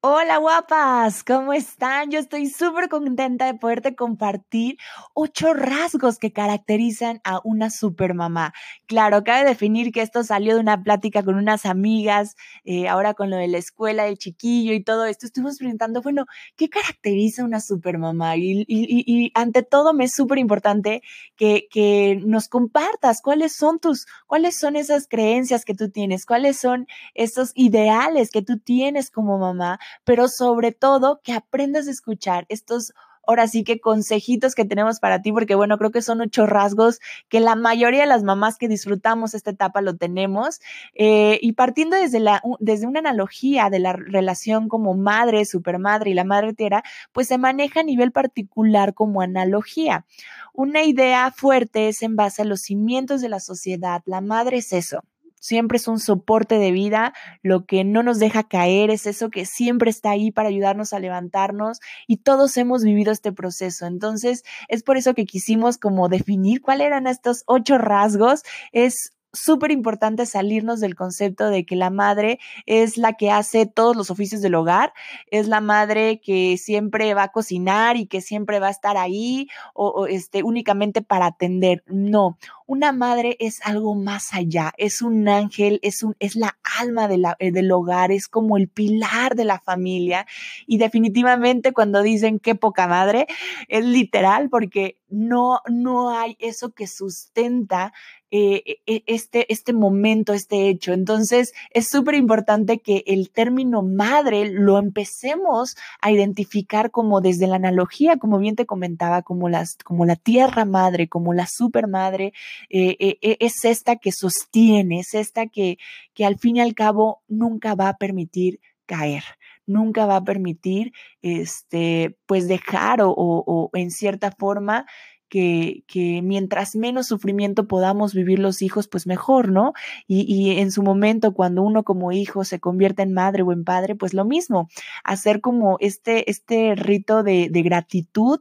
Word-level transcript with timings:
Hola 0.00 0.36
guapas, 0.36 1.24
¿cómo 1.24 1.52
están? 1.52 2.12
Yo 2.12 2.20
estoy 2.20 2.46
súper 2.46 2.88
contenta 2.88 3.46
de 3.46 3.54
poderte 3.54 3.96
compartir 3.96 4.76
ocho 5.12 5.54
rasgos 5.54 6.18
que 6.20 6.32
caracterizan 6.32 7.20
a 7.24 7.40
una 7.42 7.68
supermamá. 7.68 8.52
Claro, 8.86 9.24
cabe 9.24 9.44
definir 9.48 9.90
que 9.90 10.00
esto 10.02 10.22
salió 10.22 10.54
de 10.54 10.60
una 10.60 10.84
plática 10.84 11.24
con 11.24 11.34
unas 11.34 11.66
amigas, 11.66 12.36
eh, 12.64 12.86
ahora 12.86 13.14
con 13.14 13.28
lo 13.28 13.36
de 13.38 13.48
la 13.48 13.58
escuela 13.58 14.04
del 14.04 14.18
chiquillo 14.18 14.72
y 14.72 14.84
todo 14.84 15.04
esto, 15.04 15.26
estuvimos 15.26 15.58
preguntando, 15.58 16.00
bueno, 16.00 16.26
¿qué 16.54 16.68
caracteriza 16.68 17.42
a 17.42 17.46
una 17.46 17.60
supermamá? 17.60 18.36
Y, 18.36 18.64
y, 18.68 19.02
y, 19.04 19.32
ante 19.34 19.64
todo 19.64 19.94
me 19.94 20.04
es 20.04 20.14
súper 20.14 20.38
importante 20.38 21.02
que, 21.34 21.66
que 21.72 22.20
nos 22.24 22.46
compartas 22.46 23.20
cuáles 23.20 23.52
son 23.52 23.80
tus, 23.80 24.06
cuáles 24.28 24.56
son 24.56 24.76
esas 24.76 25.08
creencias 25.08 25.64
que 25.64 25.74
tú 25.74 25.90
tienes, 25.90 26.24
cuáles 26.24 26.56
son 26.56 26.86
esos 27.14 27.50
ideales 27.56 28.30
que 28.30 28.42
tú 28.42 28.60
tienes 28.60 29.10
como 29.10 29.38
mamá 29.38 29.80
pero 30.04 30.28
sobre 30.28 30.72
todo 30.72 31.20
que 31.22 31.32
aprendas 31.32 31.88
a 31.88 31.90
escuchar 31.90 32.46
estos 32.48 32.92
ahora 33.28 33.46
sí 33.46 33.62
que 33.62 33.78
consejitos 33.78 34.54
que 34.54 34.64
tenemos 34.64 35.00
para 35.00 35.20
ti, 35.20 35.32
porque 35.32 35.54
bueno, 35.54 35.76
creo 35.76 35.90
que 35.90 36.00
son 36.00 36.22
ocho 36.22 36.46
rasgos 36.46 36.98
que 37.28 37.40
la 37.40 37.56
mayoría 37.56 38.00
de 38.00 38.06
las 38.06 38.22
mamás 38.22 38.56
que 38.56 38.68
disfrutamos 38.68 39.34
esta 39.34 39.50
etapa 39.50 39.82
lo 39.82 39.96
tenemos. 39.96 40.60
Eh, 40.94 41.38
y 41.42 41.52
partiendo 41.52 41.96
desde, 41.96 42.20
la, 42.20 42.42
desde 42.58 42.86
una 42.86 43.00
analogía 43.00 43.68
de 43.68 43.80
la 43.80 43.92
relación 43.92 44.68
como 44.68 44.94
madre, 44.94 45.44
supermadre 45.44 46.10
y 46.10 46.14
la 46.14 46.24
madre 46.24 46.54
tierra, 46.54 46.82
pues 47.12 47.28
se 47.28 47.36
maneja 47.36 47.80
a 47.80 47.82
nivel 47.82 48.12
particular 48.12 48.94
como 48.94 49.20
analogía. 49.20 50.06
Una 50.54 50.84
idea 50.84 51.30
fuerte 51.30 51.88
es 51.88 52.02
en 52.02 52.16
base 52.16 52.40
a 52.40 52.46
los 52.46 52.62
cimientos 52.62 53.20
de 53.20 53.28
la 53.28 53.40
sociedad. 53.40 54.00
La 54.06 54.22
madre 54.22 54.56
es 54.56 54.72
eso, 54.72 55.04
siempre 55.40 55.76
es 55.76 55.88
un 55.88 56.00
soporte 56.00 56.58
de 56.58 56.72
vida, 56.72 57.12
lo 57.42 57.66
que 57.66 57.84
no 57.84 58.02
nos 58.02 58.18
deja 58.18 58.48
caer 58.48 58.90
es 58.90 59.06
eso 59.06 59.30
que 59.30 59.46
siempre 59.46 59.90
está 59.90 60.10
ahí 60.10 60.30
para 60.30 60.48
ayudarnos 60.48 60.92
a 60.92 60.98
levantarnos 60.98 61.80
y 62.06 62.18
todos 62.18 62.56
hemos 62.56 62.82
vivido 62.82 63.12
este 63.12 63.32
proceso. 63.32 63.86
Entonces, 63.86 64.42
es 64.68 64.82
por 64.82 64.96
eso 64.96 65.14
que 65.14 65.24
quisimos 65.24 65.78
como 65.78 66.08
definir 66.08 66.60
cuáles 66.60 66.86
eran 66.86 67.06
estos 67.06 67.42
ocho 67.46 67.78
rasgos. 67.78 68.42
Es 68.72 69.12
súper 69.32 69.70
importante 69.70 70.26
salirnos 70.26 70.80
del 70.80 70.94
concepto 70.94 71.50
de 71.50 71.64
que 71.64 71.76
la 71.76 71.90
madre 71.90 72.38
es 72.66 72.96
la 72.96 73.12
que 73.12 73.30
hace 73.30 73.66
todos 73.66 73.96
los 73.96 74.10
oficios 74.10 74.40
del 74.40 74.54
hogar, 74.54 74.92
es 75.30 75.48
la 75.48 75.60
madre 75.60 76.20
que 76.20 76.56
siempre 76.58 77.12
va 77.14 77.24
a 77.24 77.32
cocinar 77.32 77.96
y 77.96 78.06
que 78.06 78.20
siempre 78.20 78.60
va 78.60 78.68
a 78.68 78.70
estar 78.70 78.96
ahí 78.96 79.48
o, 79.74 80.06
este, 80.06 80.42
únicamente 80.42 81.02
para 81.02 81.26
atender. 81.26 81.84
No, 81.86 82.38
una 82.66 82.92
madre 82.92 83.36
es 83.40 83.60
algo 83.64 83.94
más 83.94 84.34
allá, 84.34 84.72
es 84.76 85.02
un 85.02 85.28
ángel, 85.28 85.78
es, 85.82 86.02
un, 86.02 86.16
es 86.18 86.36
la 86.36 86.58
alma 86.78 87.08
de 87.08 87.18
la, 87.18 87.36
eh, 87.38 87.50
del 87.50 87.70
hogar, 87.72 88.12
es 88.12 88.28
como 88.28 88.56
el 88.56 88.68
pilar 88.68 89.34
de 89.34 89.44
la 89.44 89.58
familia 89.58 90.26
y 90.66 90.78
definitivamente 90.78 91.72
cuando 91.72 92.02
dicen 92.02 92.38
qué 92.38 92.54
poca 92.54 92.86
madre, 92.86 93.26
es 93.68 93.84
literal 93.84 94.48
porque 94.50 94.98
no, 95.08 95.60
no 95.68 96.10
hay 96.10 96.36
eso 96.40 96.70
que 96.70 96.86
sustenta 96.86 97.92
eh, 98.30 98.62
e, 98.66 98.80
e, 98.86 99.02
este, 99.06 99.50
este 99.50 99.72
momento, 99.72 100.34
este 100.34 100.68
hecho. 100.68 100.92
Entonces, 100.92 101.52
es 101.70 101.88
súper 101.88 102.14
importante 102.14 102.78
que 102.78 103.02
el 103.06 103.30
término 103.30 103.82
madre 103.82 104.50
lo 104.50 104.78
empecemos 104.78 105.76
a 106.02 106.10
identificar 106.10 106.90
como 106.90 107.20
desde 107.22 107.46
la 107.46 107.56
analogía, 107.56 108.18
como 108.18 108.38
bien 108.38 108.54
te 108.54 108.66
comentaba, 108.66 109.22
como, 109.22 109.48
las, 109.48 109.76
como 109.82 110.04
la 110.04 110.16
tierra 110.16 110.66
madre, 110.66 111.08
como 111.08 111.32
la 111.32 111.46
supermadre, 111.46 112.32
eh, 112.68 112.96
eh, 113.00 113.36
es 113.40 113.64
esta 113.64 113.96
que 113.96 114.12
sostiene, 114.12 115.00
es 115.00 115.14
esta 115.14 115.46
que, 115.46 115.78
que 116.12 116.26
al 116.26 116.38
fin 116.38 116.56
y 116.56 116.60
al 116.60 116.74
cabo 116.74 117.22
nunca 117.28 117.74
va 117.74 117.88
a 117.88 117.96
permitir 117.96 118.60
caer 118.86 119.24
nunca 119.68 120.06
va 120.06 120.16
a 120.16 120.24
permitir, 120.24 120.92
este, 121.20 122.16
pues 122.24 122.48
dejar 122.48 123.02
o, 123.02 123.12
o 123.14 123.70
en 123.74 123.90
cierta 123.90 124.32
forma 124.32 124.86
que, 125.28 125.84
que, 125.86 126.20
mientras 126.22 126.76
menos 126.76 127.06
sufrimiento 127.06 127.66
podamos 127.68 128.14
vivir 128.14 128.38
los 128.38 128.62
hijos, 128.62 128.88
pues 128.88 129.06
mejor, 129.06 129.50
¿no? 129.50 129.72
Y, 130.06 130.22
y, 130.22 130.58
en 130.60 130.70
su 130.72 130.82
momento, 130.82 131.34
cuando 131.34 131.62
uno 131.62 131.84
como 131.84 132.12
hijo 132.12 132.44
se 132.44 132.60
convierte 132.60 133.02
en 133.02 133.12
madre 133.12 133.42
o 133.42 133.52
en 133.52 133.64
padre, 133.64 133.94
pues 133.94 134.14
lo 134.14 134.24
mismo, 134.24 134.68
hacer 135.04 135.40
como 135.40 135.76
este, 135.80 136.30
este 136.30 136.74
rito 136.74 137.22
de, 137.22 137.48
de 137.50 137.62
gratitud 137.62 138.40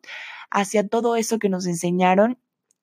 hacia 0.50 0.88
todo 0.88 1.16
eso 1.16 1.40
que 1.40 1.50
nos 1.50 1.66
enseñaron 1.68 2.38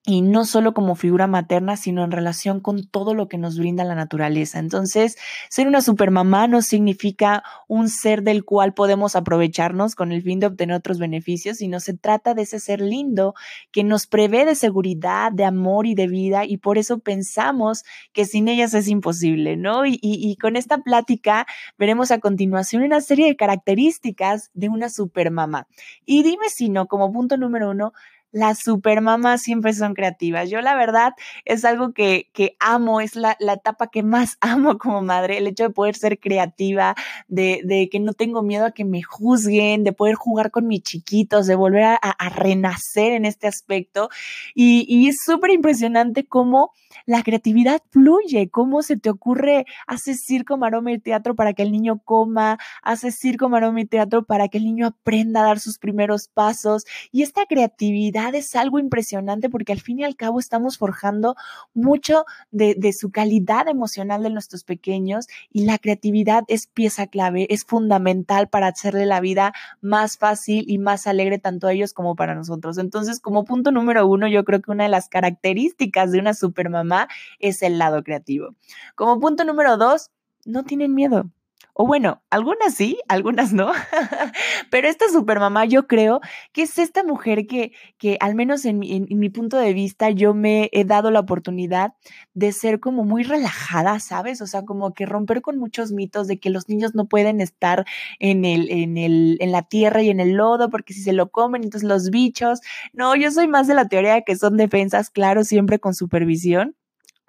y 0.06 0.20
no 0.20 0.44
solo 0.44 0.74
como 0.74 0.96
figura 0.96 1.26
materna, 1.26 1.78
sino 1.78 2.04
en 2.04 2.10
relación 2.10 2.60
con 2.60 2.86
todo 2.86 3.14
lo 3.14 3.26
que 3.26 3.38
nos 3.38 3.58
brinda 3.58 3.84
la 3.84 3.94
naturaleza. 3.94 4.58
Entonces, 4.58 5.16
ser 5.48 5.66
una 5.66 5.80
supermamá 5.80 6.46
no 6.46 6.60
significa 6.60 7.42
un 7.68 7.88
ser 7.88 8.22
del 8.22 8.44
cual 8.44 8.74
podemos 8.74 9.16
aprovecharnos 9.16 9.94
con 9.94 10.12
el 10.12 10.22
fin 10.22 10.40
de 10.40 10.46
obtener 10.46 10.76
otros 10.76 10.98
beneficios, 10.98 11.56
sino 11.56 11.80
se 11.80 11.94
trata 11.94 12.34
de 12.34 12.42
ese 12.42 12.60
ser 12.60 12.82
lindo 12.82 13.34
que 13.72 13.82
nos 13.82 14.06
prevé 14.06 14.44
de 14.44 14.54
seguridad, 14.54 15.32
de 15.32 15.46
amor 15.46 15.86
y 15.86 15.94
de 15.94 16.06
vida, 16.06 16.44
y 16.44 16.58
por 16.58 16.76
eso 16.76 16.98
pensamos 16.98 17.84
que 18.12 18.26
sin 18.26 18.48
ellas 18.48 18.74
es 18.74 18.88
imposible, 18.88 19.56
¿no? 19.56 19.86
Y, 19.86 19.94
y, 20.02 20.30
y 20.30 20.36
con 20.36 20.56
esta 20.56 20.78
plática 20.78 21.46
veremos 21.78 22.10
a 22.10 22.18
continuación 22.18 22.82
una 22.82 23.00
serie 23.00 23.26
de 23.26 23.36
características 23.36 24.50
de 24.52 24.68
una 24.68 24.90
supermamá. 24.90 25.66
Y 26.04 26.22
dime 26.24 26.50
si 26.50 26.68
no, 26.68 26.88
como 26.88 27.10
punto 27.10 27.38
número 27.38 27.70
uno, 27.70 27.94
las 28.34 28.58
supermamás 28.58 29.42
siempre 29.42 29.72
son 29.72 29.94
creativas. 29.94 30.50
Yo 30.50 30.60
la 30.60 30.74
verdad 30.74 31.12
es 31.44 31.64
algo 31.64 31.92
que, 31.92 32.30
que 32.32 32.56
amo, 32.58 33.00
es 33.00 33.14
la, 33.14 33.36
la, 33.38 33.52
etapa 33.52 33.86
que 33.86 34.02
más 34.02 34.38
amo 34.40 34.76
como 34.76 35.02
madre, 35.02 35.38
el 35.38 35.46
hecho 35.46 35.62
de 35.62 35.70
poder 35.70 35.94
ser 35.94 36.18
creativa, 36.18 36.96
de, 37.28 37.60
de, 37.64 37.88
que 37.88 38.00
no 38.00 38.12
tengo 38.12 38.42
miedo 38.42 38.66
a 38.66 38.72
que 38.72 38.84
me 38.84 39.04
juzguen, 39.04 39.84
de 39.84 39.92
poder 39.92 40.16
jugar 40.16 40.50
con 40.50 40.66
mis 40.66 40.82
chiquitos, 40.82 41.46
de 41.46 41.54
volver 41.54 41.84
a, 41.84 42.28
renacer 42.34 43.12
en 43.12 43.24
este 43.24 43.46
aspecto. 43.46 44.08
Y, 44.52 44.84
y 44.88 45.08
es 45.08 45.18
súper 45.24 45.52
impresionante 45.52 46.26
cómo 46.26 46.72
la 47.06 47.22
creatividad 47.22 47.82
fluye, 47.90 48.48
cómo 48.50 48.82
se 48.82 48.96
te 48.96 49.10
ocurre, 49.10 49.66
haces 49.86 50.24
circo, 50.24 50.56
maroma 50.56 50.92
y 50.92 50.98
teatro 50.98 51.34
para 51.34 51.52
que 51.52 51.62
el 51.62 51.70
niño 51.70 52.00
coma, 52.04 52.58
haces 52.82 53.16
circo, 53.18 53.48
maroma 53.48 53.80
y 53.80 53.84
teatro 53.84 54.24
para 54.24 54.48
que 54.48 54.58
el 54.58 54.64
niño 54.64 54.86
aprenda 54.86 55.40
a 55.40 55.46
dar 55.46 55.60
sus 55.60 55.78
primeros 55.78 56.28
pasos. 56.28 56.84
Y 57.12 57.22
esta 57.22 57.46
creatividad 57.46 58.23
es 58.32 58.54
algo 58.56 58.78
impresionante 58.78 59.50
porque 59.50 59.72
al 59.72 59.80
fin 59.80 59.98
y 59.98 60.04
al 60.04 60.16
cabo 60.16 60.38
estamos 60.38 60.78
forjando 60.78 61.36
mucho 61.74 62.24
de, 62.50 62.74
de 62.76 62.92
su 62.92 63.10
calidad 63.10 63.68
emocional 63.68 64.22
de 64.22 64.30
nuestros 64.30 64.64
pequeños 64.64 65.26
y 65.50 65.64
la 65.64 65.78
creatividad 65.78 66.44
es 66.48 66.66
pieza 66.66 67.06
clave, 67.06 67.46
es 67.50 67.64
fundamental 67.64 68.48
para 68.48 68.68
hacerle 68.68 69.06
la 69.06 69.20
vida 69.20 69.52
más 69.80 70.16
fácil 70.16 70.64
y 70.68 70.78
más 70.78 71.06
alegre 71.06 71.38
tanto 71.38 71.66
a 71.66 71.72
ellos 71.72 71.92
como 71.92 72.14
para 72.16 72.34
nosotros. 72.34 72.78
Entonces, 72.78 73.20
como 73.20 73.44
punto 73.44 73.70
número 73.70 74.06
uno, 74.06 74.28
yo 74.28 74.44
creo 74.44 74.60
que 74.62 74.70
una 74.70 74.84
de 74.84 74.90
las 74.90 75.08
características 75.08 76.12
de 76.12 76.20
una 76.20 76.34
supermamá 76.34 77.08
es 77.38 77.62
el 77.62 77.78
lado 77.78 78.02
creativo. 78.02 78.54
Como 78.94 79.20
punto 79.20 79.44
número 79.44 79.76
dos, 79.76 80.10
no 80.44 80.64
tienen 80.64 80.94
miedo. 80.94 81.30
O 81.76 81.88
bueno, 81.88 82.22
algunas 82.30 82.74
sí, 82.74 82.98
algunas 83.08 83.52
no. 83.52 83.72
Pero 84.70 84.86
esta 84.86 85.08
supermamá 85.08 85.64
yo 85.64 85.88
creo 85.88 86.20
que 86.52 86.62
es 86.62 86.78
esta 86.78 87.02
mujer 87.02 87.48
que, 87.48 87.72
que 87.98 88.16
al 88.20 88.36
menos 88.36 88.64
en 88.64 88.78
mi, 88.78 88.94
en, 88.94 89.18
mi, 89.18 89.28
punto 89.28 89.56
de 89.56 89.72
vista, 89.72 90.10
yo 90.10 90.34
me 90.34 90.70
he 90.72 90.84
dado 90.84 91.10
la 91.10 91.18
oportunidad 91.18 91.94
de 92.32 92.52
ser 92.52 92.78
como 92.78 93.02
muy 93.02 93.24
relajada, 93.24 93.98
¿sabes? 93.98 94.40
O 94.40 94.46
sea, 94.46 94.64
como 94.64 94.94
que 94.94 95.04
romper 95.04 95.42
con 95.42 95.58
muchos 95.58 95.90
mitos 95.90 96.28
de 96.28 96.38
que 96.38 96.48
los 96.48 96.68
niños 96.68 96.94
no 96.94 97.06
pueden 97.06 97.40
estar 97.40 97.84
en, 98.20 98.44
el, 98.44 98.70
en, 98.70 98.96
el, 98.96 99.36
en 99.40 99.50
la 99.50 99.62
tierra 99.62 100.00
y 100.00 100.10
en 100.10 100.20
el 100.20 100.34
lodo 100.34 100.70
porque 100.70 100.94
si 100.94 101.02
se 101.02 101.12
lo 101.12 101.30
comen, 101.32 101.64
entonces 101.64 101.88
los 101.88 102.10
bichos. 102.10 102.60
No, 102.92 103.16
yo 103.16 103.32
soy 103.32 103.48
más 103.48 103.66
de 103.66 103.74
la 103.74 103.88
teoría 103.88 104.14
de 104.14 104.22
que 104.22 104.36
son 104.36 104.56
defensas, 104.56 105.10
claro, 105.10 105.42
siempre 105.42 105.80
con 105.80 105.94
supervisión 105.94 106.76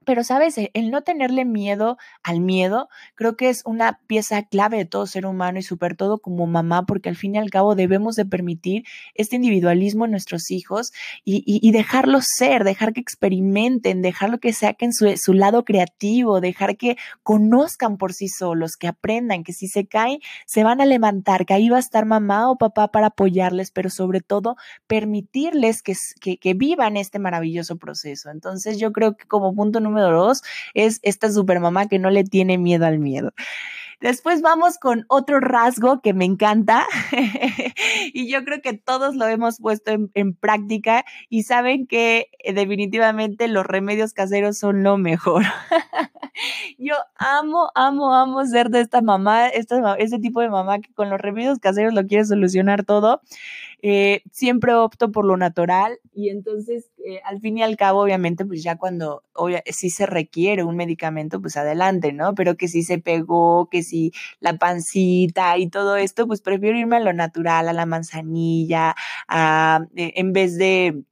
Pero, 0.06 0.24
¿sabes? 0.24 0.56
El 0.58 0.92
no 0.92 1.02
tenerle 1.02 1.46
miedo 1.46 1.98
al 2.24 2.40
miedo, 2.40 2.90
creo 3.16 3.36
que 3.36 3.50
es 3.50 3.62
una 3.66 4.00
pieza 4.08 4.44
clave 4.44 4.78
de 4.78 4.86
todo 4.86 5.08
ser 5.08 5.26
humano 5.26 5.60
y 5.60 5.64
sobre 5.64 5.96
todo 5.96 6.20
como 6.20 6.48
mamá, 6.48 6.86
porque 6.86 7.10
al 7.10 7.16
fin 7.16 7.36
y 7.36 7.38
al 7.38 7.50
cabo 7.50 7.76
debemos 7.76 8.16
de 8.16 8.26
permitir 8.26 8.84
este 9.16 9.36
individualismo 9.36 10.06
en 10.06 10.12
nuestros 10.12 10.52
hijos 10.52 10.92
y, 11.24 11.44
y, 11.46 11.72
dejarlos 11.72 12.26
ser, 12.38 12.64
dejar 12.64 12.94
que 12.94 13.02
experimenten, 13.02 14.02
dejarlo 14.02 14.40
que 14.40 14.54
saquen 14.54 14.94
su, 14.94 15.18
su 15.18 15.34
lado 15.34 15.66
creativo, 15.66 16.42
dejar 16.42 16.78
que 16.78 16.98
conozcan 17.24 17.98
por 17.98 18.14
sí 18.14 18.28
solos, 18.28 18.78
que 18.78 18.88
aprendan, 18.88 19.44
que 19.44 19.54
si 19.54 19.68
se 19.68 19.88
caen, 19.88 20.20
se 20.46 20.64
van 20.64 20.82
a 20.82 20.86
levantar, 20.86 21.46
que 21.46 21.54
ahí 21.54 21.70
va 21.70 21.78
a 21.78 21.80
estar 21.80 22.06
mamá 22.06 22.50
o 22.50 22.58
papá 22.58 22.90
para 22.90 23.08
apoyarles, 23.08 23.72
pero 23.72 23.90
sobre 23.90 24.22
todo 24.22 24.56
permitirles 24.88 25.82
que, 25.82 25.96
que, 26.20 26.38
que 26.38 26.54
vivan 26.54 26.98
este 26.98 27.20
maravilloso 27.20 27.78
proceso. 27.78 28.30
Entonces, 28.30 28.78
yo 28.80 28.92
creo 28.92 29.16
que 29.18 29.26
como 29.26 29.54
punto 29.56 29.80
número 29.80 29.95
dos 30.02 30.44
es 30.74 31.00
esta 31.04 31.32
supermamá 31.32 31.88
que 31.88 32.00
no 32.00 32.10
le 32.10 32.24
tiene 32.24 32.58
miedo 32.58 32.86
al 32.86 33.00
miedo. 33.00 33.32
Después 34.02 34.42
vamos 34.42 34.78
con 34.78 35.06
otro 35.08 35.40
rasgo 35.40 36.02
que 36.02 36.14
me 36.14 36.26
encanta 36.26 36.86
y 38.14 38.30
yo 38.30 38.44
creo 38.44 38.62
que 38.62 38.74
todos 38.74 39.16
lo 39.16 39.26
hemos 39.28 39.60
puesto 39.60 39.92
en, 40.14 40.34
práctica 40.34 41.06
y 41.30 41.44
saben 41.44 41.88
que 41.88 42.28
eh, 42.40 42.54
definitivamente 42.54 43.48
los 43.48 43.66
remedios 43.66 44.14
caseros 44.14 44.58
son 44.58 44.84
lo 44.84 44.98
mejor. 44.98 45.44
yo 46.78 46.96
amo, 47.16 47.72
amo, 47.74 48.14
amo 48.14 48.46
ser 48.46 48.70
de 48.70 48.82
esta 48.82 49.02
mamá, 49.02 49.48
este 49.48 50.20
tipo 50.20 50.42
de 50.42 50.50
mamá 50.50 50.80
que 50.80 50.94
con 50.94 51.10
los 51.10 51.20
remedios 51.20 51.60
caseros 51.60 51.94
lo 51.94 52.06
quiere 52.06 52.26
solucionar 52.26 52.84
todo. 52.84 53.22
Eh, 53.82 54.22
siempre 54.32 54.74
opto 54.74 55.12
por 55.12 55.26
lo 55.26 55.38
natural 55.38 56.00
y 56.14 56.30
entonces 56.30 56.90
eh, 57.06 57.20
al 57.26 57.40
fin 57.40 57.58
y 57.58 57.64
al 57.64 57.78
cabo 57.78 58.02
obviamente 58.02 58.46
pues 58.46 58.64
ya 58.64 58.78
cuando 58.78 59.24
si 59.72 59.90
se 59.90 60.06
requiere 60.06 60.64
un 60.64 60.76
medicamento 60.76 61.42
pues 61.42 61.58
adelante, 61.58 62.14
¿no? 62.14 62.34
Pero 62.36 62.56
que 62.58 62.68
si 62.68 62.84
se 62.84 63.00
pegó, 63.00 63.70
que 63.70 63.84
si 63.84 64.12
la 64.40 64.58
pancita 64.58 65.58
y 65.58 65.70
todo 65.70 65.96
esto 65.98 66.28
pues 66.28 66.42
prefiero 66.42 66.78
irme 66.78 66.98
a 66.98 67.00
lo 67.00 67.14
natural, 67.14 67.68
a 67.70 67.74
la 67.74 67.86
manzanilla, 67.86 68.96
a, 69.28 69.82
eh, 69.96 70.14
en 70.16 70.34
vez 70.34 70.58
de 70.58 71.04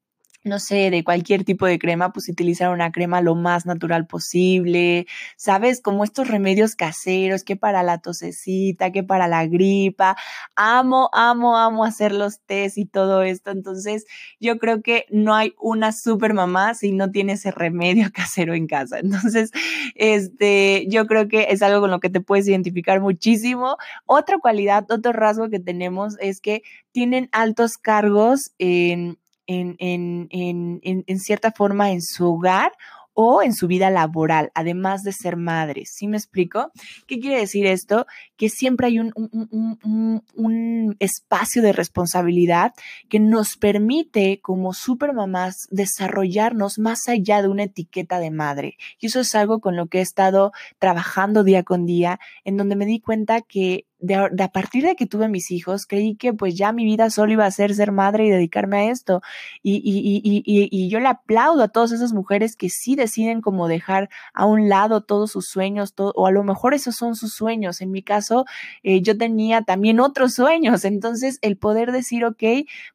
no 0.44 0.60
sé, 0.60 0.92
de 0.92 1.04
cualquier 1.04 1.46
tipo 1.46 1.66
de 1.66 1.80
crema, 1.80 2.12
pues 2.12 2.28
utilizar 2.28 2.70
una 2.70 2.92
crema 2.92 3.22
lo 3.22 3.36
más 3.36 3.66
natural 3.66 4.08
posible, 4.08 5.08
¿sabes? 5.38 5.82
Como 5.82 6.04
estos 6.04 6.28
remedios 6.28 6.76
caseros, 6.76 7.44
que 7.44 7.56
para 7.56 7.82
la 7.84 8.00
tosecita, 8.00 8.92
que 8.92 9.04
para 9.04 9.28
la 9.28 9.46
gripa. 9.48 10.18
Amo, 10.56 11.10
amo, 11.14 11.58
amo 11.58 11.86
hacer 11.86 12.12
los 12.12 12.42
test 12.42 12.78
y 12.78 12.86
todo 12.86 13.24
esto. 13.24 13.52
Entonces, 13.52 14.06
yo 14.40 14.58
creo 14.60 14.82
que 14.82 15.06
no 15.10 15.34
hay 15.34 15.54
una 15.60 15.92
super 15.94 16.34
mamá 16.34 16.74
si 16.74 16.92
no 16.92 17.12
tiene 17.12 17.34
ese 17.34 17.52
remedio 17.52 18.10
casero 18.14 18.54
en 18.54 18.68
casa. 18.68 19.00
Entonces, 19.00 19.52
este, 19.96 20.86
yo 20.90 21.08
creo 21.08 21.28
que 21.28 21.48
es 21.50 21.62
algo 21.62 21.82
con 21.82 21.92
lo 21.92 22.00
que 22.00 22.10
te 22.10 22.22
puedes 22.22 22.48
identificar 22.48 23.00
muchísimo. 23.00 23.78
Otra 24.06 24.40
cualidad, 24.40 24.86
otro 24.92 25.14
rasgo 25.14 25.50
que 25.50 25.60
tenemos 25.60 26.18
es 26.20 26.42
que 26.42 26.64
tienen 26.92 27.30
altos 27.32 27.78
cargos 27.78 28.52
en 28.60 29.18
en, 29.48 29.76
en, 29.80 30.28
en, 30.32 30.82
en, 31.08 31.20
cierta 31.20 31.52
forma 31.52 31.92
en 31.92 32.02
su 32.02 32.26
hogar 32.26 32.72
o 33.14 33.44
en 33.44 33.54
su 33.54 33.68
vida 33.68 33.90
laboral, 33.90 34.52
además 34.56 35.04
de 35.04 35.12
ser 35.12 35.38
madres. 35.38 35.92
¿Sí 35.94 36.08
me 36.08 36.18
explico? 36.18 36.72
¿Qué 37.06 37.20
quiere 37.20 37.40
decir 37.40 37.66
esto? 37.68 38.08
Que 38.38 38.50
siempre 38.50 38.88
hay 38.88 39.00
un, 39.00 39.12
un, 39.16 39.78
un, 39.84 40.24
un 40.34 40.96
espacio 41.00 41.62
de 41.62 41.74
responsabilidad 41.74 42.74
que 43.10 43.20
nos 43.20 43.56
permite 43.56 44.40
como 44.42 44.74
supermamás 44.74 45.68
desarrollarnos 45.70 46.80
más 46.80 47.08
allá 47.08 47.42
de 47.42 47.50
una 47.50 47.64
etiqueta 47.64 48.20
de 48.20 48.32
madre. 48.32 48.78
Y 49.00 49.08
eso 49.08 49.20
es 49.20 49.36
algo 49.36 49.60
con 49.60 49.76
lo 49.76 49.88
que 49.88 50.00
he 50.00 50.02
estado 50.02 50.52
trabajando 50.80 51.44
día 51.44 51.64
con 51.64 51.86
día, 51.86 52.20
en 52.44 52.58
donde 52.58 52.76
me 52.76 52.86
di 52.86 53.00
cuenta 53.00 53.42
que 53.42 53.86
de, 54.04 54.16
a 54.16 54.48
partir 54.50 54.84
de 54.84 54.96
que 54.96 55.06
tuve 55.08 55.30
mis 55.30 55.50
hijos, 55.50 55.86
creí 55.86 56.16
que 56.16 56.34
pues 56.34 56.56
ya 56.56 56.74
mi 56.74 56.84
vida 56.84 57.10
solo 57.10 57.32
iba 57.32 57.46
a 57.46 57.52
ser 57.52 57.74
ser 57.74 57.94
madre 57.94 58.26
y 58.26 58.30
dedicarme 58.30 58.78
a 58.78 58.92
esto. 58.92 59.22
Y, 59.62 59.76
y, 59.78 60.22
y, 60.24 60.44
y, 60.46 60.90
yo 60.90 61.00
le 61.00 61.08
aplaudo 61.08 61.64
a 61.64 61.70
todas 61.70 61.94
esas 61.94 62.12
mujeres 62.12 62.58
que 62.58 62.70
sí 62.70 62.96
deciden 62.96 63.42
como 63.42 63.70
dejar 63.70 64.10
a 64.34 64.46
un 64.46 64.68
lado 64.68 65.02
todos 65.02 65.32
sus 65.32 65.48
sueños, 65.48 65.94
o 65.98 66.28
a 66.28 66.32
lo 66.32 66.44
mejor 66.44 66.74
esos 66.74 66.96
son 66.98 67.16
sus 67.16 67.34
sueños. 67.34 67.80
En 67.80 67.92
mi 67.92 68.04
caso, 68.04 68.46
eh, 68.84 69.02
yo 69.02 69.18
tenía 69.18 69.62
también 69.62 70.02
otros 70.02 70.34
sueños. 70.34 70.84
Entonces, 70.84 71.40
el 71.42 71.58
poder 71.58 71.94
decir, 71.94 72.26
ok, 72.26 72.44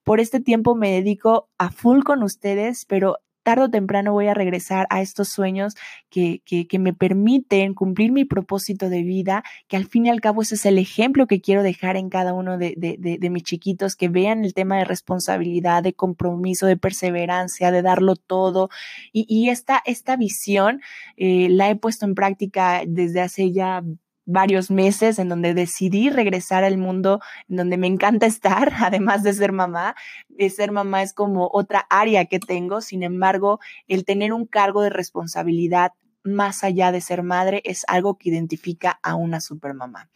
por 0.05 0.21
este 0.21 0.41
tiempo 0.41 0.75
me 0.75 0.91
dedico 0.93 1.49
a 1.57 1.71
full 1.71 2.03
con 2.03 2.23
ustedes, 2.23 2.85
pero 2.85 3.19
tarde 3.49 3.65
o 3.65 3.71
temprano 3.71 4.13
voy 4.13 4.27
a 4.27 4.35
regresar 4.35 4.87
a 4.91 5.01
estos 5.01 5.31
sueños 5.31 5.75
que, 6.11 6.43
que, 6.45 6.79
me 6.79 6.93
permiten 6.93 7.73
cumplir 7.73 8.13
mi 8.13 8.27
propósito 8.27 8.91
de 8.91 9.03
vida, 9.03 9.43
que 9.69 9.79
al 9.79 9.87
fin 9.87 10.05
y 10.05 10.11
al 10.11 10.21
cabo 10.21 10.43
ese 10.43 10.57
es 10.57 10.67
el 10.67 10.77
ejemplo 10.77 11.27
que 11.27 11.41
quiero 11.41 11.63
dejar 11.63 11.97
en 11.97 12.11
cada 12.11 12.35
uno 12.35 12.59
de, 12.59 12.75
de, 12.77 13.31
mis 13.31 13.45
chiquitos, 13.45 13.97
que 13.97 14.11
vean 14.11 14.45
el 14.45 14.53
tema 14.53 14.77
de 14.77 14.85
responsabilidad, 14.85 15.83
de 15.83 15.95
compromiso, 15.95 16.67
de 16.67 16.77
perseverancia, 16.77 17.71
de 17.71 17.81
darlo 17.81 18.17
todo. 18.17 18.69
Y, 19.15 19.25
y 19.31 19.49
esta, 19.49 19.81
esta 19.87 20.17
visión 20.17 20.83
eh, 21.17 21.49
la 21.49 21.71
he 21.71 21.77
puesto 21.77 22.05
en 22.05 22.15
práctica 22.15 22.83
desde 22.87 23.23
hace 23.23 23.51
ya 23.51 23.83
varios 24.29 24.71
meses 24.71 25.19
en 25.19 25.31
donde 25.31 25.55
decidí 25.55 26.11
regresar 26.11 26.63
al 26.63 26.77
mundo 26.77 27.21
en 27.49 27.57
donde 27.57 27.79
me 27.79 27.87
encanta 27.87 28.27
estar, 28.27 28.73
además 28.81 29.23
de 29.23 29.33
ser 29.33 29.53
mamá. 29.53 29.97
De 30.29 30.51
ser 30.51 30.71
mamá 30.71 31.03
es 31.03 31.15
como 31.15 31.49
otra 31.53 31.87
área 31.89 32.27
que 32.27 32.39
tengo, 32.39 32.81
sin 32.83 33.03
embargo, 33.03 33.59
el 33.89 34.05
tener 34.05 34.33
un 34.33 34.47
cargo 34.47 34.83
de 34.83 34.91
responsabilidad 34.91 35.93
más 36.25 36.63
allá 36.63 36.93
de 36.93 37.01
ser 37.01 37.23
madre 37.23 37.63
es 37.65 37.85
algo 37.89 38.19
que 38.19 38.29
identifica 38.29 39.01
a 39.03 39.15
una 39.15 39.41
supermamá. 39.41 40.11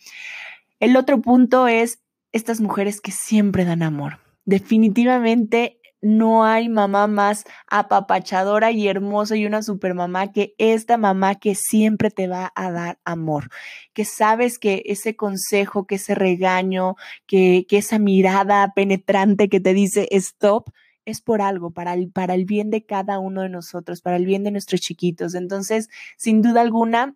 El 0.79 0.97
otro 0.97 1.23
punto 1.23 1.67
es 1.67 2.03
estas 2.33 2.61
mujeres 2.61 3.01
que 3.01 3.13
siempre 3.13 3.65
dan 3.65 3.83
amor. 3.83 4.19
Definitivamente 4.45 5.79
no 6.03 6.45
hay 6.45 6.69
mamá 6.69 7.07
más 7.07 7.45
apapachadora 7.69 8.73
y 8.73 8.89
hermosa 8.89 9.37
y 9.37 9.47
una 9.47 9.63
super 9.63 9.95
mamá 9.95 10.33
que 10.33 10.55
esta 10.59 10.99
mamá 10.99 11.37
que 11.37 11.55
siempre 11.55 12.11
te 12.11 12.29
va 12.29 12.53
a 12.57 12.73
dar 12.73 12.99
amor, 13.05 13.49
que 13.95 14.05
sabes 14.05 14.59
que 14.59 14.83
ese 14.87 15.17
consejo, 15.17 15.87
que 15.87 15.95
ese 15.95 16.15
regaño, 16.15 16.97
que, 17.27 17.67
que 17.69 17.79
esa 17.79 17.99
mirada 17.99 18.73
penetrante 18.75 19.49
que 19.49 19.61
te 19.61 19.73
dice 19.75 20.09
stop, 20.11 20.71
es 21.05 21.21
por 21.21 21.43
algo, 21.43 21.71
para 21.71 21.95
el, 21.95 22.11
para 22.11 22.35
el 22.35 22.45
bien 22.45 22.71
de 22.71 22.85
cada 22.85 23.19
uno 23.19 23.43
de 23.43 23.49
nosotros, 23.49 24.01
para 24.03 24.17
el 24.17 24.27
bien 24.27 24.45
de 24.45 24.53
nuestros 24.53 24.81
chiquitos. 24.81 25.35
Entonces, 25.35 25.89
sin 26.17 26.43
duda 26.43 26.61
alguna, 26.61 27.15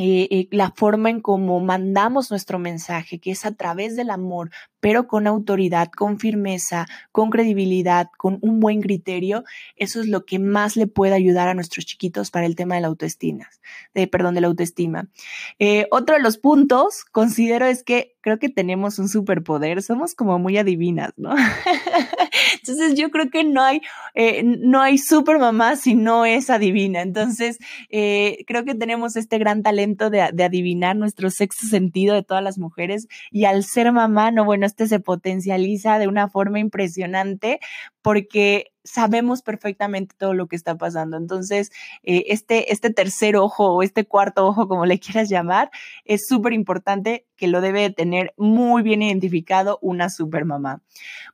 eh, 0.00 0.28
eh, 0.30 0.48
la 0.52 0.70
forma 0.70 1.10
en 1.10 1.20
cómo 1.20 1.58
mandamos 1.58 2.30
nuestro 2.30 2.60
mensaje, 2.60 3.18
que 3.18 3.32
es 3.32 3.44
a 3.44 3.50
través 3.50 3.96
del 3.96 4.10
amor, 4.10 4.50
pero 4.78 5.08
con 5.08 5.26
autoridad, 5.26 5.88
con 5.90 6.20
firmeza, 6.20 6.86
con 7.10 7.30
credibilidad, 7.30 8.06
con 8.16 8.38
un 8.40 8.60
buen 8.60 8.80
criterio, 8.80 9.42
eso 9.74 10.00
es 10.00 10.06
lo 10.06 10.24
que 10.24 10.38
más 10.38 10.76
le 10.76 10.86
puede 10.86 11.14
ayudar 11.14 11.48
a 11.48 11.54
nuestros 11.54 11.84
chiquitos 11.84 12.30
para 12.30 12.46
el 12.46 12.54
tema 12.54 12.76
de 12.76 12.82
la 12.82 12.86
autoestima, 12.86 13.48
de, 13.92 14.06
perdón, 14.06 14.36
de 14.36 14.40
la 14.42 14.46
autoestima. 14.46 15.08
Eh, 15.58 15.88
otro 15.90 16.14
de 16.14 16.22
los 16.22 16.38
puntos, 16.38 17.04
considero, 17.10 17.66
es 17.66 17.82
que 17.82 18.14
creo 18.20 18.38
que 18.38 18.50
tenemos 18.50 19.00
un 19.00 19.08
superpoder, 19.08 19.82
somos 19.82 20.14
como 20.14 20.38
muy 20.38 20.58
adivinas, 20.58 21.12
¿no? 21.16 21.34
Entonces 22.54 22.94
yo 22.94 23.10
creo 23.10 23.30
que 23.30 23.42
no 23.42 23.62
hay, 23.62 23.80
no 24.44 24.80
hay 24.80 24.98
super 24.98 25.38
mamá 25.38 25.76
si 25.76 25.94
no 25.94 26.24
es 26.24 26.50
adivina. 26.50 27.00
Entonces 27.00 27.58
creo 27.88 28.64
que 28.64 28.74
tenemos 28.74 29.16
este 29.16 29.38
gran 29.38 29.62
talento 29.62 29.87
de, 29.96 30.30
de 30.32 30.44
adivinar 30.44 30.96
nuestro 30.96 31.30
sexto 31.30 31.66
sentido 31.66 32.14
de 32.14 32.22
todas 32.22 32.42
las 32.42 32.58
mujeres 32.58 33.08
y 33.30 33.44
al 33.44 33.64
ser 33.64 33.92
mamá, 33.92 34.30
no, 34.30 34.44
bueno, 34.44 34.66
este 34.66 34.86
se 34.86 35.00
potencializa 35.00 35.98
de 35.98 36.08
una 36.08 36.28
forma 36.28 36.58
impresionante 36.58 37.60
porque 38.02 38.72
sabemos 38.88 39.42
perfectamente 39.42 40.14
todo 40.18 40.34
lo 40.34 40.46
que 40.46 40.56
está 40.56 40.76
pasando. 40.76 41.16
Entonces, 41.16 41.70
eh, 42.02 42.24
este, 42.28 42.72
este 42.72 42.90
tercer 42.90 43.36
ojo 43.36 43.74
o 43.74 43.82
este 43.82 44.04
cuarto 44.04 44.46
ojo, 44.46 44.68
como 44.68 44.86
le 44.86 44.98
quieras 45.00 45.28
llamar, 45.28 45.70
es 46.04 46.26
súper 46.26 46.52
importante 46.52 47.26
que 47.36 47.48
lo 47.48 47.60
debe 47.60 47.90
tener 47.90 48.34
muy 48.36 48.82
bien 48.82 49.02
identificado 49.02 49.78
una 49.80 50.10
super 50.10 50.44
mamá. 50.44 50.82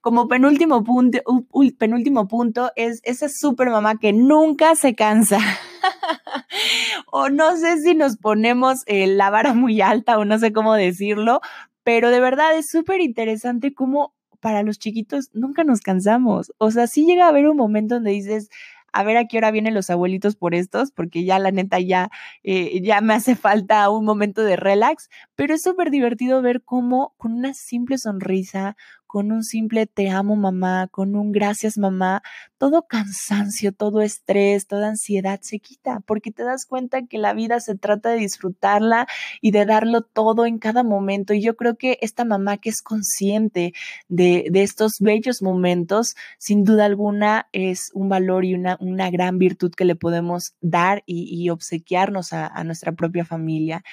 Como 0.01 0.29
penúltimo 0.29 0.85
punto, 0.85 2.71
es 2.77 3.01
esa 3.05 3.29
super 3.29 3.71
mamá 3.71 3.97
que 3.97 4.13
nunca 4.13 4.75
se 4.75 4.95
cansa. 4.95 5.39
o 7.11 7.31
no 7.31 7.57
sé 7.57 7.79
si 7.79 7.95
nos 7.95 8.17
ponemos 8.17 8.83
eh, 8.87 9.07
la 9.07 9.31
vara 9.31 9.55
muy 9.55 9.81
alta 9.81 10.19
o 10.19 10.25
no 10.25 10.39
sé 10.39 10.53
cómo 10.53 10.75
decirlo, 10.75 11.41
pero 11.83 12.11
de 12.11 12.21
verdad 12.21 12.57
es 12.57 12.69
súper 12.69 13.01
interesante 13.01 13.75
cómo 13.75 14.15
para 14.45 14.63
los 14.63 14.79
chiquitos 14.79 15.31
nunca 15.33 15.65
nos 15.65 15.81
cansamos. 15.81 16.53
O 16.59 16.71
sea, 16.71 16.87
sí 16.87 17.07
llega 17.07 17.25
a 17.25 17.29
haber 17.29 17.49
un 17.49 17.57
momento 17.57 17.95
donde 17.95 18.11
dices, 18.11 18.51
a 18.93 19.03
ver 19.03 19.17
a 19.17 19.27
qué 19.27 19.39
hora 19.39 19.51
vienen 19.51 19.73
los 19.73 19.89
abuelitos 19.89 20.37
por 20.37 20.55
estos, 20.55 20.91
porque 20.91 21.25
ya 21.25 21.39
la 21.39 21.51
neta 21.51 21.81
ya, 21.81 22.11
eh, 22.43 22.83
ya 22.83 23.01
me 23.01 23.15
hace 23.15 23.37
falta 23.37 23.89
un 23.89 24.05
momento 24.05 24.43
de 24.43 24.57
relax, 24.57 25.09
pero 25.35 25.55
es 25.55 25.63
súper 25.63 25.91
divertido 25.91 26.43
ver 26.43 26.61
cómo 26.63 27.15
con 27.17 27.33
una 27.33 27.55
simple 27.55 27.97
sonrisa, 27.97 28.77
con 29.15 29.31
un 29.31 29.45
simple 29.45 29.87
te 29.87 30.11
amo 30.11 30.35
mamá, 30.35 30.89
con 30.91 31.15
un 31.15 31.31
gracias 31.31 31.79
mamá, 31.79 32.21
todo 32.59 32.89
cansancio, 32.89 33.71
todo 33.71 34.01
estrés, 34.01 34.67
toda 34.67 34.89
ansiedad 34.89 35.39
se 35.41 35.61
quita, 35.61 36.01
porque 36.05 36.33
te 36.33 36.43
das 36.43 36.67
cuenta 36.67 37.07
que 37.07 37.19
la 37.19 37.33
vida 37.33 37.61
se 37.61 37.77
trata 37.77 38.11
de 38.11 38.17
disfrutarla 38.17 39.07
y 39.41 39.53
de 39.53 39.67
darlo 39.67 40.03
todo 40.03 40.47
en 40.47 40.59
cada 40.59 40.83
momento. 40.83 41.33
Y 41.33 41.41
yo 41.43 41.55
creo 41.55 41.77
que 41.77 41.97
esta 42.01 42.25
mamá 42.25 42.57
que 42.57 42.71
es 42.71 42.83
consciente 42.83 43.73
de, 44.09 44.51
estos 44.53 44.95
bellos 44.99 45.43
momentos, 45.43 46.17
sin 46.39 46.65
duda 46.65 46.85
alguna 46.85 47.47
es 47.53 47.93
un 47.95 48.09
valor 48.09 48.45
y 48.45 48.55
una, 48.55 48.77
gran 49.13 49.39
virtud 49.39 49.71
que 49.77 49.85
le 49.85 49.95
podemos 49.95 50.57
dar 50.61 51.05
y, 51.07 51.49
obsequiarnos 51.51 52.33
a, 52.33 52.49
a, 52.49 52.65
nuestra 52.65 52.91
propia 52.91 53.25
familia. 53.25 53.85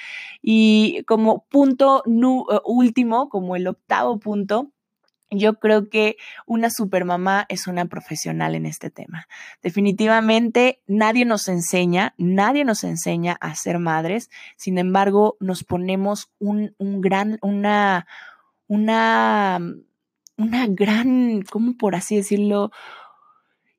Y 0.42 1.04
como 1.04 1.46
punto 1.48 2.02
eh, 2.08 2.60
último, 2.66 3.30
como 3.30 3.56
el 3.56 3.68
octavo 3.68 4.18
punto, 4.18 4.72
yo 5.32 5.60
creo 5.60 5.90
que 5.90 6.18
una 6.46 6.70
supermamá 6.70 7.46
es 7.48 7.68
una 7.68 7.86
profesional 7.86 8.54
en 8.54 8.66
este 8.66 8.90
tema. 8.90 9.28
Definitivamente 9.64 10.82
nadie 10.88 11.24
nos 11.24 11.48
enseña, 11.48 12.14
nadie 12.18 12.66
nos 12.66 12.84
enseña 12.84 13.38
a 13.40 13.56
ser 13.56 13.80
madres. 13.80 14.30
Sin 14.58 14.78
embargo, 14.78 15.38
nos 15.40 15.64
ponemos 15.64 16.32
un, 16.38 16.76
un 16.78 17.00
gran, 17.00 17.40
una, 17.42 18.08
una, 18.68 19.60
una 20.38 20.68
gran, 20.68 21.44
¿cómo 21.50 21.78
por 21.78 21.96
así 21.96 22.18
decirlo? 22.18 22.72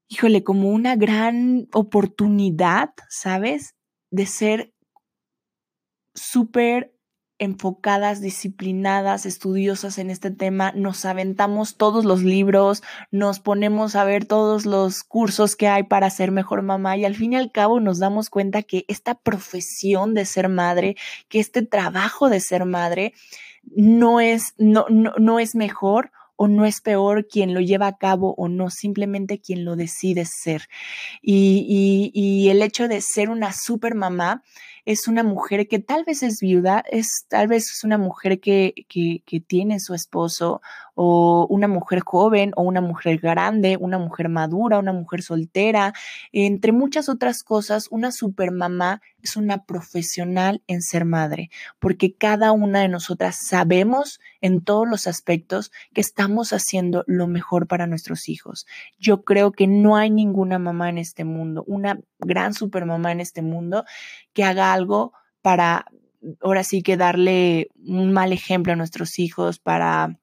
Híjole, 0.08 0.42
como 0.42 0.70
una 0.70 0.96
gran 0.96 1.68
oportunidad, 1.72 2.94
¿sabes? 3.10 3.74
De 4.10 4.24
ser 4.24 4.72
súper 6.14 6.94
enfocadas, 7.42 8.20
disciplinadas, 8.20 9.26
estudiosas 9.26 9.98
en 9.98 10.10
este 10.10 10.30
tema, 10.30 10.70
nos 10.76 11.04
aventamos 11.04 11.76
todos 11.76 12.04
los 12.04 12.22
libros, 12.22 12.84
nos 13.10 13.40
ponemos 13.40 13.96
a 13.96 14.04
ver 14.04 14.26
todos 14.26 14.64
los 14.64 15.02
cursos 15.02 15.56
que 15.56 15.66
hay 15.66 15.82
para 15.82 16.08
ser 16.08 16.30
mejor 16.30 16.62
mamá 16.62 16.96
y 16.96 17.04
al 17.04 17.16
fin 17.16 17.32
y 17.32 17.36
al 17.36 17.50
cabo 17.50 17.80
nos 17.80 17.98
damos 17.98 18.30
cuenta 18.30 18.62
que 18.62 18.84
esta 18.86 19.16
profesión 19.16 20.14
de 20.14 20.24
ser 20.24 20.48
madre, 20.48 20.96
que 21.28 21.40
este 21.40 21.62
trabajo 21.62 22.28
de 22.28 22.38
ser 22.38 22.64
madre 22.64 23.12
no 23.64 24.20
es, 24.20 24.54
no, 24.56 24.86
no, 24.88 25.12
no 25.18 25.40
es 25.40 25.56
mejor 25.56 26.12
o 26.36 26.46
no 26.46 26.64
es 26.64 26.80
peor 26.80 27.26
quien 27.26 27.54
lo 27.54 27.60
lleva 27.60 27.88
a 27.88 27.96
cabo 27.96 28.34
o 28.36 28.48
no, 28.48 28.70
simplemente 28.70 29.40
quien 29.40 29.64
lo 29.64 29.74
decide 29.74 30.26
ser. 30.26 30.68
Y, 31.20 31.66
y, 31.68 32.12
y 32.14 32.50
el 32.50 32.62
hecho 32.62 32.86
de 32.86 33.00
ser 33.00 33.30
una 33.30 33.52
super 33.52 33.96
mamá, 33.96 34.44
es 34.84 35.08
una 35.08 35.22
mujer 35.22 35.68
que 35.68 35.78
tal 35.78 36.04
vez 36.04 36.22
es 36.22 36.40
viuda, 36.40 36.84
es 36.90 37.26
tal 37.28 37.48
vez 37.48 37.70
es 37.70 37.84
una 37.84 37.98
mujer 37.98 38.40
que, 38.40 38.74
que, 38.88 39.22
que 39.24 39.40
tiene 39.40 39.78
su 39.80 39.94
esposo 39.94 40.60
o 40.94 41.46
una 41.48 41.68
mujer 41.68 42.00
joven 42.00 42.52
o 42.56 42.62
una 42.62 42.80
mujer 42.80 43.18
grande, 43.18 43.76
una 43.78 43.98
mujer 43.98 44.28
madura, 44.28 44.78
una 44.78 44.92
mujer 44.92 45.22
soltera, 45.22 45.92
entre 46.32 46.72
muchas 46.72 47.08
otras 47.08 47.42
cosas, 47.42 47.88
una 47.90 48.12
supermamá 48.12 49.00
es 49.22 49.36
una 49.36 49.64
profesional 49.64 50.62
en 50.66 50.82
ser 50.82 51.04
madre, 51.04 51.50
porque 51.78 52.14
cada 52.14 52.52
una 52.52 52.80
de 52.80 52.88
nosotras 52.88 53.36
sabemos 53.36 54.20
en 54.40 54.62
todos 54.62 54.88
los 54.88 55.06
aspectos 55.06 55.72
que 55.94 56.00
estamos 56.00 56.52
haciendo 56.52 57.04
lo 57.06 57.26
mejor 57.26 57.66
para 57.66 57.86
nuestros 57.86 58.28
hijos. 58.28 58.66
Yo 58.98 59.22
creo 59.24 59.52
que 59.52 59.66
no 59.66 59.96
hay 59.96 60.10
ninguna 60.10 60.58
mamá 60.58 60.88
en 60.88 60.98
este 60.98 61.24
mundo, 61.24 61.64
una 61.66 62.00
gran 62.18 62.54
supermamá 62.54 63.12
en 63.12 63.20
este 63.20 63.42
mundo 63.42 63.84
que 64.32 64.44
haga 64.44 64.72
algo 64.72 65.12
para 65.40 65.86
ahora 66.40 66.62
sí 66.64 66.82
que 66.82 66.96
darle 66.96 67.68
un 67.84 68.12
mal 68.12 68.32
ejemplo 68.32 68.72
a 68.72 68.76
nuestros 68.76 69.18
hijos, 69.18 69.58
para 69.58 70.18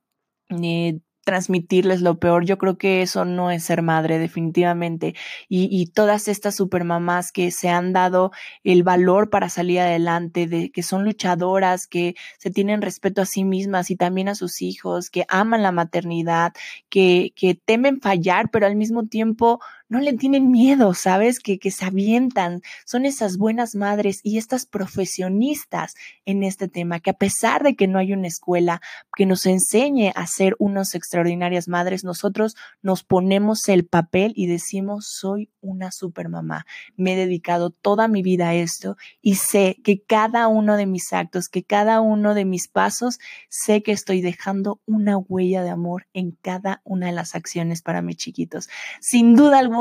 eh, 0.50 1.00
transmitirles 1.29 2.01
lo 2.01 2.18
peor. 2.18 2.44
Yo 2.46 2.58
creo 2.58 2.77
que 2.79 3.03
eso 3.03 3.24
no 3.24 3.51
es 3.51 3.63
ser 3.63 3.84
madre, 3.84 4.18
definitivamente. 4.18 5.13
Y, 5.48 5.70
y, 5.72 5.88
todas 5.88 6.27
estas 6.27 6.56
supermamás 6.56 7.32
que 7.32 7.51
se 7.51 7.70
han 7.70 7.94
dado 7.94 8.32
el 8.63 8.82
valor 8.82 9.29
para 9.29 9.50
salir 9.50 9.79
adelante, 9.79 10.48
de 10.48 10.72
que 10.72 10.82
son 10.82 11.03
luchadoras, 11.06 11.86
que 11.86 12.15
se 12.39 12.50
tienen 12.50 12.82
respeto 12.82 13.22
a 13.22 13.25
sí 13.25 13.44
mismas 13.44 13.91
y 13.91 13.96
también 13.96 14.27
a 14.27 14.36
sus 14.36 14.62
hijos, 14.63 15.12
que 15.12 15.25
aman 15.29 15.62
la 15.62 15.72
maternidad, 15.72 16.53
que, 16.89 17.32
que 17.36 17.53
temen 17.53 18.01
fallar, 18.01 18.50
pero 18.50 18.65
al 18.65 18.75
mismo 18.75 19.06
tiempo 19.06 19.60
no 19.89 20.00
le 20.00 20.13
tienen 20.13 20.51
miedo, 20.51 20.93
¿sabes? 20.93 21.39
Que, 21.39 21.58
que 21.58 21.72
se 21.72 21.84
avientan. 21.84 22.62
Son 22.86 23.05
esas 23.05 23.38
buenas 23.38 23.74
madres 23.74 24.22
y 24.24 24.38
estas 24.38 24.67
profesionistas 24.67 25.96
en 26.25 26.43
este 26.43 26.67
tema, 26.67 27.00
que 27.00 27.10
a 27.10 27.13
pesar 27.13 27.63
de 27.63 27.75
que 27.75 27.88
no 27.88 27.98
hay 27.98 28.13
una 28.13 28.27
escuela 28.27 28.81
que 29.17 29.25
nos 29.25 29.48
enseñe 29.48 30.12
a 30.15 30.27
ser 30.27 30.55
unas 30.60 30.93
extraordinarias 30.93 31.67
madres, 31.67 32.03
nosotros 32.03 32.55
nos 32.84 33.03
ponemos 33.03 33.67
el 33.67 33.86
papel 33.86 34.31
y 34.36 34.46
decimos, 34.46 35.08
soy 35.10 35.50
una 35.60 35.91
super 35.91 36.29
mamá. 36.29 36.65
Me 36.96 37.13
he 37.13 37.17
dedicado 37.17 37.72
toda 37.72 38.08
mi 38.08 38.22
vida 38.22 38.50
a 38.50 38.53
esto 38.53 38.96
y 39.22 39.36
sé 39.36 39.77
que 39.84 40.03
cada 40.03 40.48
uno 40.48 40.77
de 40.77 40.86
mis 40.86 41.12
actos, 41.13 41.50
que 41.50 41.63
cada 41.63 42.00
uno 42.00 42.36
de 42.36 42.46
mis 42.46 42.67
pasos, 42.67 43.17
sé 43.50 43.81
que 43.81 43.91
estoy 43.91 44.22
dejando 44.22 44.81
una 44.86 45.17
huella 45.17 45.63
de 45.63 45.72
amor 45.72 46.05
en 46.13 46.31
cada 46.31 46.81
una 46.84 47.08
de 47.08 47.13
las 47.13 47.34
acciones 47.34 47.81
para 47.81 48.03
mis 48.03 48.17
chiquitos. 48.17 48.69
Sin 49.01 49.36
duda 49.36 49.58
alguna, 49.58 49.78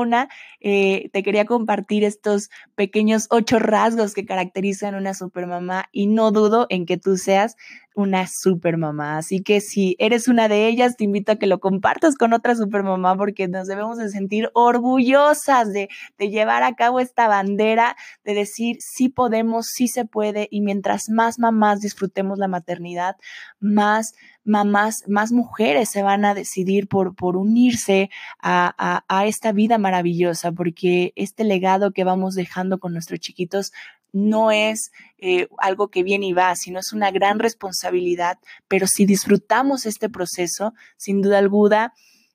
eh, 0.61 1.11
te 1.13 1.23
quería 1.23 1.45
compartir 1.45 2.05
estos 2.05 2.51
pequeños 2.75 3.27
ocho 3.31 3.59
rasgos 3.59 4.15
que 4.15 4.25
caracterizan 4.25 4.95
una 4.95 5.15
supermamá 5.15 5.89
y 5.93 6.07
no 6.07 6.31
dudo 6.31 6.67
en 6.71 6.87
que 6.87 6.97
tú 6.97 7.17
seas 7.17 7.57
una 7.99 8.29
supermamá. 8.29 9.19
Así 9.19 9.41
que 9.41 9.61
si 9.61 9.97
eres 9.99 10.29
una 10.29 10.47
de 10.49 10.69
ellas, 10.69 10.97
te 10.97 11.05
invito 11.05 11.33
a 11.33 11.37
que 11.37 11.49
lo 11.49 11.59
compartas 11.59 12.15
con 12.15 12.33
otra 12.33 12.55
supermamá 12.55 13.17
porque 13.17 13.49
nos 13.49 13.67
debemos 13.67 13.99
de 13.99 14.09
sentir 14.09 14.51
orgullosas 14.55 15.73
de, 15.73 15.89
de 16.17 16.31
llevar 16.31 16.63
a 16.63 16.77
cabo 16.77 17.01
esta 17.01 17.27
bandera, 17.27 17.97
de 18.25 18.35
decir 18.35 18.77
sí 18.79 19.09
podemos, 19.09 19.67
sí 19.67 19.89
se 19.89 20.05
puede 20.05 20.47
y 20.51 20.61
mientras 20.61 21.09
más 21.09 21.41
mamás 21.41 21.81
disfrutemos 21.81 22.39
la 22.39 22.47
maternidad, 22.47 23.17
más 23.59 24.15
mamás, 24.49 25.05
más 25.07 25.31
mujeres 25.31 25.91
se 25.91 26.03
van 26.03 26.25
a 26.25 26.35
decidir 26.35 26.89
por, 26.89 27.15
por 27.15 27.37
unirse 27.37 28.11
a, 28.41 29.05
a, 29.09 29.27
esta 29.27 29.53
vida 29.53 29.79
maravillosa, 29.79 30.53
porque 30.53 31.13
este 31.17 31.45
legado 31.45 31.93
que 31.93 32.05
vamos 32.05 32.35
dejando 32.35 32.79
con 32.79 32.93
nuestros 32.95 33.21
chiquitos 33.21 33.73
no 34.13 34.51
es 34.51 34.91
eh, 35.19 35.49
algo 35.59 35.89
que 35.89 36.03
viene 36.03 36.27
y 36.27 36.33
va, 36.33 36.55
sino 36.57 36.79
es 36.79 36.93
una 36.93 37.11
gran 37.11 37.39
responsabilidad, 37.39 38.39
pero 38.69 38.87
si 38.87 39.07
disfrutamos 39.07 39.87
este 39.87 40.09
proceso, 40.09 40.75
sin 40.97 41.23
duda 41.23 41.39
alguna, 41.39 41.93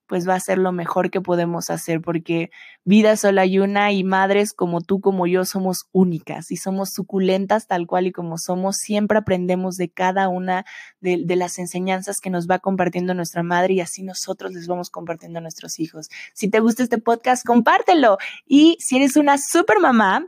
pues 0.08 0.28
va 0.28 0.36
a 0.36 0.40
ser 0.40 0.58
lo 0.58 0.72
mejor 0.72 1.10
que 1.10 1.22
podemos 1.22 1.70
hacer, 1.70 2.02
porque 2.02 2.52
vida 2.84 3.16
solo 3.18 3.42
hay 3.42 3.60
una 3.60 3.92
y 3.92 4.04
madres 4.04 4.54
como 4.54 4.82
tú, 4.82 5.00
como 5.00 5.28
yo, 5.28 5.46
somos 5.46 5.88
únicas 5.92 6.52
y 6.52 6.58
somos 6.58 6.92
suculentas 6.92 7.68
tal 7.68 7.88
cual 7.88 8.08
y 8.08 8.12
como 8.12 8.38
somos. 8.38 8.78
Siempre 8.78 9.18
aprendemos 9.18 9.78
de 9.78 9.90
cada 9.90 10.28
una 10.28 10.66
de, 11.00 11.24
de 11.26 11.36
las 11.36 11.58
enseñanzas 11.58 12.20
que 12.20 12.30
nos 12.30 12.48
va 12.48 12.60
compartiendo 12.60 13.14
nuestra 13.14 13.44
madre 13.44 13.76
y 13.76 13.82
así 13.82 14.04
nosotros 14.04 14.54
les 14.54 14.68
vamos 14.68 14.90
compartiendo 14.90 15.40
a 15.40 15.42
nuestros 15.42 15.80
hijos. 15.80 16.10
Si 16.34 16.50
te 16.50 16.60
gusta 16.60 16.84
este 16.84 16.98
podcast, 16.98 17.46
compártelo. 17.46 18.18
Y 18.46 18.78
si 18.80 18.98
eres 18.98 19.16
una 19.16 19.38
super 19.38 19.80
mamá, 19.80 20.28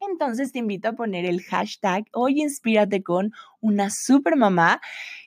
entonces 0.00 0.52
te 0.52 0.58
invito 0.58 0.88
a 0.88 0.92
poner 0.92 1.24
el 1.24 1.42
hashtag 1.42 2.06
hoy 2.12 2.40
inspírate 2.40 3.02
con 3.02 3.32
una 3.60 3.90
super 3.90 4.36
mamá 4.36 4.80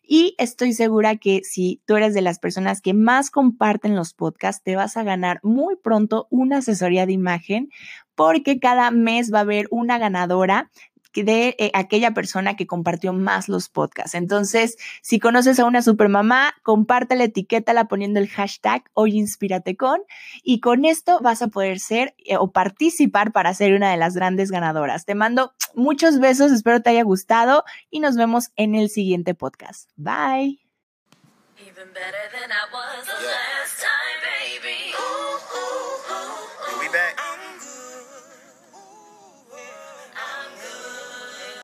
y 0.04 0.36
estoy 0.38 0.74
segura 0.74 1.16
que 1.16 1.42
si 1.44 1.82
tú 1.86 1.96
eres 1.96 2.14
de 2.14 2.22
las 2.22 2.40
personas 2.40 2.82
que 2.82 2.94
más 2.94 3.30
comparten 3.30 3.96
los 3.96 4.14
podcasts, 4.14 4.62
te 4.64 4.76
vas 4.76 4.98
a 4.98 5.04
ganar 5.04 5.40
muy 5.42 5.78
pronto 5.78 6.28
una 6.30 6.58
asesoría 6.58 7.06
de 7.06 7.14
imagen 7.14 7.70
porque 8.16 8.60
cada 8.60 8.92
mes 8.92 9.34
va 9.34 9.40
a 9.40 9.42
haber 9.42 9.68
una 9.72 9.98
ganadora 9.98 10.70
de 11.14 11.56
eh, 11.60 11.72
aquella 11.74 12.14
persona 12.14 12.56
que 12.56 12.68
compartió 12.68 13.14
más 13.14 13.50
los 13.50 13.70
podcasts. 13.70 14.16
Entonces, 14.16 14.78
si 15.02 15.20
conoces 15.20 15.60
a 15.60 15.66
una 15.66 15.82
supermamá, 15.82 16.54
compártela, 16.64 17.26
etiquétala 17.26 17.86
poniendo 17.86 18.20
el 18.20 18.30
hashtag 18.30 18.84
hoy 18.94 19.18
inspírate 19.18 19.76
con 19.76 20.00
y 20.44 20.60
con 20.60 20.86
esto 20.86 21.20
vas 21.22 21.42
a 21.42 21.48
poder 21.48 21.80
ser 21.80 22.16
eh, 22.18 22.38
o 22.38 22.52
participar 22.52 23.32
para 23.32 23.54
ser 23.54 23.74
una 23.74 23.92
de 23.92 23.98
las 23.98 24.16
grandes 24.16 24.52
ganadoras. 24.52 25.06
Te 25.06 25.16
mando 25.16 25.54
muchos 25.76 26.20
besos, 26.20 26.52
espero 26.52 26.82
te 26.82 26.92
haya 26.92 27.04
gustado 27.04 27.64
y 27.90 28.00
nos 28.00 28.16
vemos 28.16 28.52
en 28.56 28.76
el 28.76 28.90
siguiente 28.90 29.34
podcast. 29.34 29.90
Bye. 29.96 30.60